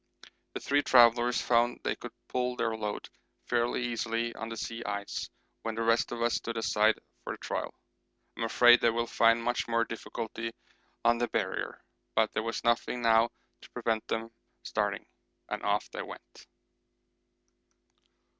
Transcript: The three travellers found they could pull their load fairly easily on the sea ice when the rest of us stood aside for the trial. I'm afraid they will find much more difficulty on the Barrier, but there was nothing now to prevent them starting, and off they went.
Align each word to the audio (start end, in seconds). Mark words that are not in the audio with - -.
The 0.55 0.59
three 0.59 0.81
travellers 0.81 1.39
found 1.39 1.81
they 1.83 1.95
could 1.95 2.11
pull 2.27 2.55
their 2.55 2.75
load 2.75 3.07
fairly 3.45 3.83
easily 3.83 4.33
on 4.33 4.49
the 4.49 4.57
sea 4.57 4.81
ice 4.83 5.29
when 5.61 5.75
the 5.75 5.83
rest 5.83 6.11
of 6.11 6.23
us 6.23 6.33
stood 6.33 6.57
aside 6.57 6.95
for 7.23 7.33
the 7.33 7.37
trial. 7.37 7.71
I'm 8.35 8.41
afraid 8.45 8.81
they 8.81 8.89
will 8.89 9.05
find 9.05 9.43
much 9.43 9.67
more 9.67 9.85
difficulty 9.85 10.53
on 11.05 11.19
the 11.19 11.27
Barrier, 11.27 11.83
but 12.15 12.33
there 12.33 12.41
was 12.41 12.63
nothing 12.63 13.03
now 13.03 13.29
to 13.61 13.69
prevent 13.69 14.07
them 14.07 14.31
starting, 14.63 15.05
and 15.49 15.61
off 15.61 15.87
they 15.91 16.01
went. 16.01 16.47